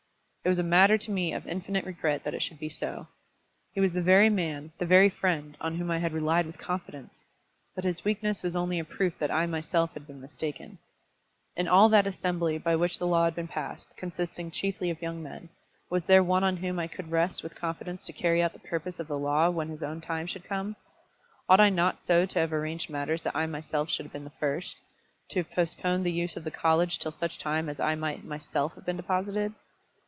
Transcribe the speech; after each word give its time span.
It 0.43 0.49
was 0.49 0.57
a 0.57 0.63
matter 0.63 0.97
to 0.97 1.11
me 1.11 1.33
of 1.33 1.45
infinite 1.45 1.85
regret 1.85 2.23
that 2.23 2.33
it 2.33 2.41
should 2.41 2.57
be 2.57 2.67
so. 2.67 3.07
He 3.73 3.79
was 3.79 3.93
the 3.93 4.01
very 4.01 4.27
man, 4.27 4.71
the 4.79 4.87
very 4.87 5.07
friend, 5.07 5.55
on 5.61 5.75
whom 5.75 5.91
I 5.91 5.99
had 5.99 6.13
relied 6.13 6.47
with 6.47 6.57
confidence! 6.57 7.11
But 7.75 7.83
his 7.83 8.03
weakness 8.03 8.41
was 8.41 8.55
only 8.55 8.79
a 8.79 8.83
proof 8.83 9.13
that 9.19 9.29
I 9.29 9.45
myself 9.45 9.93
had 9.93 10.07
been 10.07 10.19
mistaken. 10.19 10.79
In 11.55 11.67
all 11.67 11.89
that 11.89 12.07
Assembly 12.07 12.57
by 12.57 12.75
which 12.75 12.97
the 12.97 13.05
law 13.05 13.25
had 13.25 13.35
been 13.35 13.47
passed, 13.47 13.95
consisting 13.97 14.49
chiefly 14.49 14.89
of 14.89 14.99
young 14.99 15.21
men, 15.21 15.49
was 15.91 16.05
there 16.07 16.23
one 16.23 16.43
on 16.43 16.57
whom 16.57 16.79
I 16.79 16.87
could 16.87 17.11
rest 17.11 17.43
with 17.43 17.53
confidence 17.53 18.03
to 18.07 18.11
carry 18.11 18.41
out 18.41 18.53
the 18.53 18.57
purpose 18.67 18.99
of 18.99 19.07
the 19.07 19.19
law 19.19 19.51
when 19.51 19.69
his 19.69 19.83
own 19.83 20.01
time 20.01 20.25
should 20.25 20.45
come? 20.45 20.75
Ought 21.49 21.59
I 21.59 21.69
not 21.69 21.99
so 21.99 22.25
to 22.25 22.39
have 22.39 22.51
arranged 22.51 22.89
matters 22.89 23.21
that 23.21 23.35
I 23.35 23.45
myself 23.45 23.91
should 23.91 24.07
have 24.07 24.13
been 24.13 24.23
the 24.23 24.31
first, 24.31 24.77
to 25.29 25.39
have 25.41 25.51
postponed 25.51 26.03
the 26.03 26.11
use 26.11 26.35
of 26.35 26.43
the 26.45 26.49
college 26.51 26.97
till 26.97 27.11
such 27.11 27.37
time 27.37 27.69
as 27.69 27.79
I 27.79 27.93
might 27.93 28.23
myself 28.25 28.73
have 28.73 28.87
been 28.87 28.97
deposited? 28.97 29.53